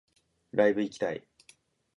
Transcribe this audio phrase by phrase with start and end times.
[0.53, 1.23] ライブ行きたい